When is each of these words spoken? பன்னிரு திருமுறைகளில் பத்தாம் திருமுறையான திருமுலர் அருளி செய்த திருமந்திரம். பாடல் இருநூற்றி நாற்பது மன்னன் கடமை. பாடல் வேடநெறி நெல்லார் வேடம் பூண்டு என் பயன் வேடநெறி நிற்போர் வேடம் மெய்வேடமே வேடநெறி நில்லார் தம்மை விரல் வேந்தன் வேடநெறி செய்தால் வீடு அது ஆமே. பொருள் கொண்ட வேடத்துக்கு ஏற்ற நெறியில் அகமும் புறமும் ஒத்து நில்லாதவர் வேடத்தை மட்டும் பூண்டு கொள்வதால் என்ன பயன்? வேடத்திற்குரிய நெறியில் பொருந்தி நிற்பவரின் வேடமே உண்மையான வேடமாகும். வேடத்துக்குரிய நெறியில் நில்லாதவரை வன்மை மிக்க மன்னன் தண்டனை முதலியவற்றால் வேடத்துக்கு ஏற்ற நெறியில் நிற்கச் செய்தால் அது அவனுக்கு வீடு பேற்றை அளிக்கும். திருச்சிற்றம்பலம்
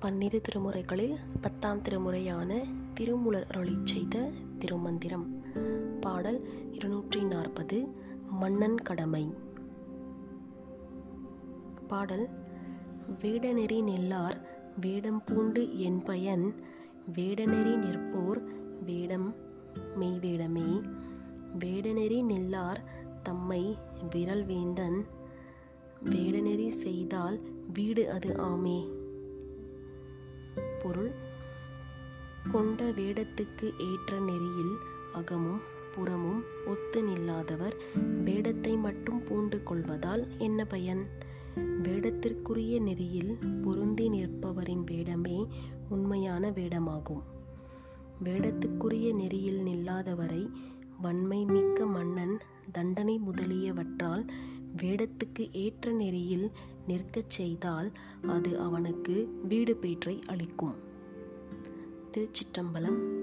பன்னிரு 0.00 0.40
திருமுறைகளில் 0.40 1.16
பத்தாம் 1.40 1.82
திருமுறையான 1.82 2.62
திருமுலர் 2.94 3.46
அருளி 3.48 3.78
செய்த 3.84 4.30
திருமந்திரம். 4.58 5.42
பாடல் 6.00 6.48
இருநூற்றி 6.72 7.22
நாற்பது 7.24 7.88
மன்னன் 8.30 8.74
கடமை. 8.74 9.34
பாடல் 11.88 12.28
வேடநெறி 13.22 13.82
நெல்லார் 13.82 14.40
வேடம் 14.80 15.24
பூண்டு 15.24 15.78
என் 15.78 16.02
பயன் 16.02 16.54
வேடநெறி 17.14 17.76
நிற்போர் 17.76 18.42
வேடம் 18.84 19.34
மெய்வேடமே 20.00 20.82
வேடநெறி 21.58 22.22
நில்லார் 22.22 22.82
தம்மை 23.22 23.76
விரல் 24.10 24.44
வேந்தன் 24.44 25.06
வேடநெறி 26.04 26.68
செய்தால் 26.68 27.51
வீடு 27.72 28.10
அது 28.10 28.34
ஆமே. 28.34 28.88
பொருள் 30.82 31.10
கொண்ட 32.52 32.90
வேடத்துக்கு 32.90 33.72
ஏற்ற 33.78 34.18
நெறியில் 34.20 34.76
அகமும் 35.12 35.60
புறமும் 35.94 36.44
ஒத்து 36.66 37.02
நில்லாதவர் 37.02 37.72
வேடத்தை 38.24 38.76
மட்டும் 38.76 39.22
பூண்டு 39.22 39.62
கொள்வதால் 39.62 40.26
என்ன 40.38 40.64
பயன்? 40.64 41.06
வேடத்திற்குரிய 41.56 42.80
நெறியில் 42.80 43.38
பொருந்தி 43.62 44.08
நிற்பவரின் 44.08 44.84
வேடமே 44.90 45.46
உண்மையான 45.88 46.50
வேடமாகும். 46.50 47.22
வேடத்துக்குரிய 48.24 49.14
நெறியில் 49.14 49.62
நில்லாதவரை 49.62 50.50
வன்மை 51.00 51.44
மிக்க 51.44 51.86
மன்னன் 51.86 52.38
தண்டனை 52.72 53.18
முதலியவற்றால் 53.18 54.26
வேடத்துக்கு 54.76 55.52
ஏற்ற 55.52 55.90
நெறியில் 55.90 56.50
நிற்கச் 56.86 57.30
செய்தால் 57.30 57.92
அது 58.26 58.58
அவனுக்கு 58.58 59.40
வீடு 59.48 59.76
பேற்றை 59.76 60.18
அளிக்கும். 60.26 60.74
திருச்சிற்றம்பலம் 62.12 63.21